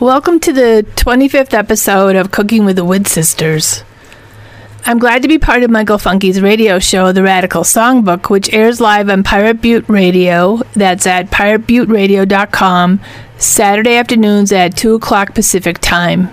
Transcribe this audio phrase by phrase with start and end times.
[0.00, 3.82] Welcome to the 25th episode of Cooking with the Wood Sisters.
[4.86, 8.80] I'm glad to be part of Michael Funky's radio show, The Radical Songbook, which airs
[8.80, 10.60] live on Pirate Butte Radio.
[10.76, 13.00] That's at piratebutteradio.com,
[13.38, 16.30] Saturday afternoons at 2 o'clock Pacific Time.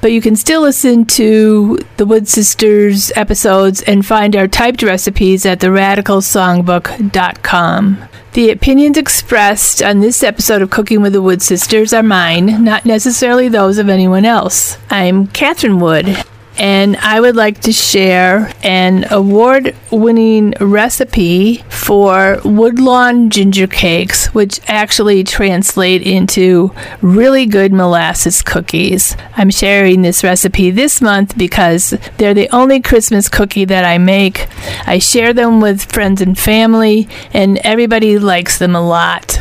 [0.00, 5.44] But you can still listen to the Wood Sisters episodes and find our typed recipes
[5.44, 8.08] at theradicalsongbook.com.
[8.38, 12.86] The opinions expressed on this episode of Cooking with the Wood Sisters are mine, not
[12.86, 14.78] necessarily those of anyone else.
[14.90, 16.24] I'm Catherine Wood
[16.58, 24.60] and I would like to share an award winning recipe for woodlawn ginger cakes, which
[24.66, 29.16] actually translate into really good molasses cookies.
[29.36, 34.48] I'm sharing this recipe this month because they're the only Christmas cookie that I make.
[34.86, 39.40] I share them with friends and family, and everybody likes them a lot.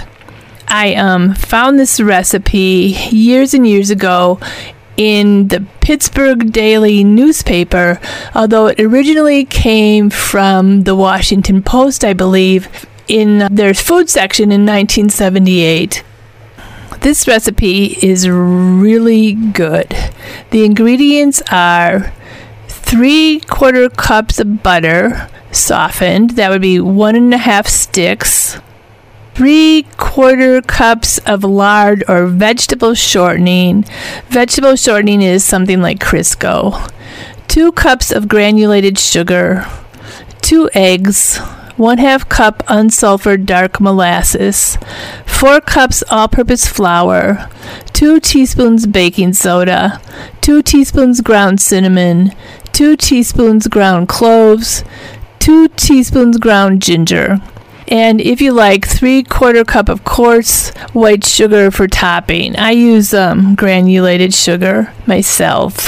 [0.67, 4.39] I um, found this recipe years and years ago
[4.97, 7.99] in the Pittsburgh Daily newspaper,
[8.35, 12.67] although it originally came from the Washington Post, I believe,
[13.07, 16.03] in their food section in 1978.
[17.01, 19.95] This recipe is really good.
[20.49, 22.11] The ingredients are
[22.67, 28.59] three quarter cups of butter softened, that would be one and a half sticks,
[29.37, 33.85] three quarter cups of lard or vegetable shortening.
[34.29, 36.91] Vegetable shortening is something like Crisco.
[37.47, 39.67] Two cups of granulated sugar.
[40.41, 41.37] Two eggs.
[41.75, 44.79] One half cup unsulfured dark molasses.
[45.27, 47.47] Four cups all purpose flour.
[47.93, 50.01] Two teaspoons baking soda.
[50.41, 52.31] Two teaspoons ground cinnamon.
[52.73, 54.83] Two teaspoons ground cloves.
[55.37, 57.39] Two teaspoons ground ginger
[57.87, 62.55] and if you like, three quarter cup of coarse white sugar for topping.
[62.57, 65.87] I use um, granulated sugar myself.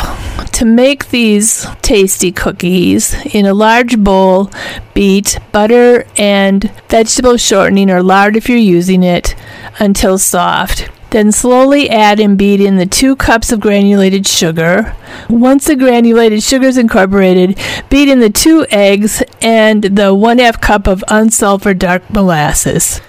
[0.54, 4.52] To make these tasty cookies, in a large bowl,
[4.94, 9.36] beat butter and vegetable shortening or lard if you're using it
[9.80, 10.90] until soft.
[11.12, 14.96] Then slowly add and beat in the two cups of granulated sugar.
[15.28, 17.58] Once the granulated sugar is incorporated,
[17.90, 23.02] beat in the two eggs and the one half cup of unsulfured dark molasses.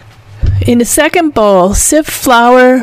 [0.66, 2.80] In the second bowl, sift flour,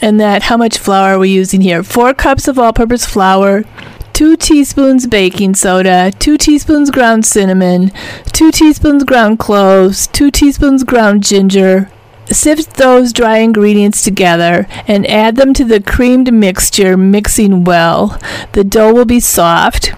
[0.00, 1.82] and that how much flour are we using here?
[1.82, 3.64] Four cups of all purpose flour,
[4.12, 7.90] 2 teaspoons baking soda, 2 teaspoons ground cinnamon,
[8.32, 11.90] 2 teaspoons ground cloves, 2 teaspoons ground ginger,
[12.32, 18.18] Sift those dry ingredients together and add them to the creamed mixture, mixing well.
[18.52, 19.92] The dough will be soft.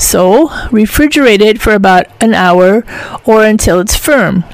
[0.00, 2.84] So, refrigerate it for about an hour
[3.24, 4.44] or until it's firm.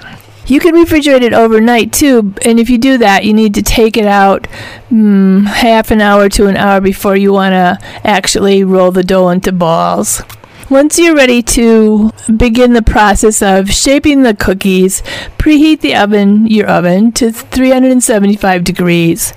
[0.47, 3.99] You can refrigerate it overnight too, and if you do that, you need to take
[3.99, 4.49] it out
[4.91, 9.29] mm, half an hour to an hour before you want to actually roll the dough
[9.29, 10.23] into balls.
[10.71, 15.01] Once you're ready to begin the process of shaping the cookies,
[15.39, 19.33] preheat the oven, your oven, to 375 degrees.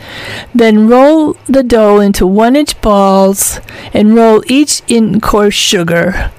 [0.54, 3.62] Then roll the dough into one inch balls
[3.94, 6.32] and roll each in coarse sugar.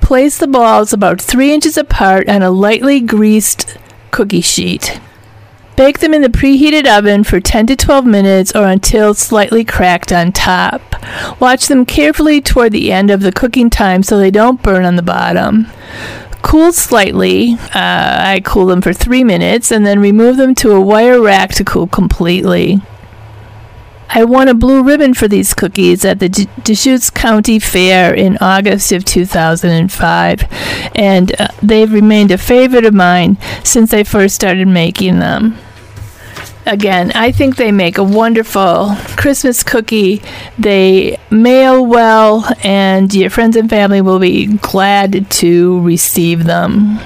[0.00, 3.76] Place the balls about three inches apart on a lightly greased
[4.10, 5.00] cookie sheet.
[5.76, 10.12] Bake them in the preheated oven for 10 to 12 minutes or until slightly cracked
[10.12, 10.80] on top.
[11.40, 14.94] Watch them carefully toward the end of the cooking time so they don't burn on
[14.94, 15.66] the bottom.
[16.42, 17.54] Cool slightly.
[17.74, 21.50] Uh, I cool them for three minutes and then remove them to a wire rack
[21.54, 22.80] to cool completely.
[24.10, 26.28] I won a blue ribbon for these cookies at the
[26.62, 33.38] Deschutes County Fair in August of 2005, and uh, they've remained a favorite of mine
[33.64, 35.58] since I first started making them.
[36.66, 40.22] Again, I think they make a wonderful Christmas cookie.
[40.58, 46.98] They mail well, and your friends and family will be glad to receive them.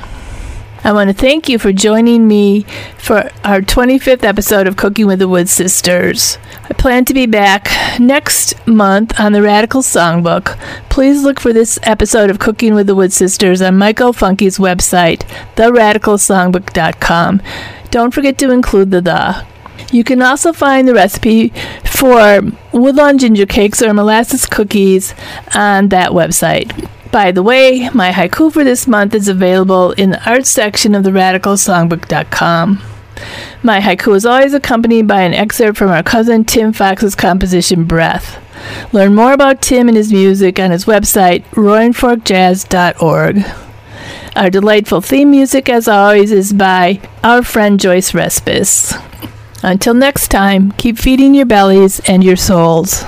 [0.84, 2.62] I want to thank you for joining me
[2.98, 6.38] for our 25th episode of Cooking with the Wood Sisters.
[6.70, 7.68] I plan to be back
[7.98, 10.56] next month on the Radical Songbook.
[10.88, 15.26] Please look for this episode of Cooking with the Wood Sisters on Michael Funky's website,
[15.56, 17.42] theradicalsongbook.com.
[17.90, 19.46] Don't forget to include the the.
[19.90, 21.52] You can also find the recipe
[21.84, 22.42] for
[22.72, 25.14] woodlawn ginger cakes or molasses cookies
[25.54, 26.88] on that website.
[27.10, 31.04] By the way, my haiku for this month is available in the art section of
[31.04, 32.82] the radicalsongbook.com.
[33.62, 38.44] My haiku is always accompanied by an excerpt from our cousin Tim Fox's composition Breath.
[38.92, 43.67] Learn more about Tim and his music on his website, roaringforkjazz.org.
[44.38, 48.94] Our delightful theme music, as always, is by our friend Joyce Respis.
[49.64, 53.02] Until next time, keep feeding your bellies and your souls.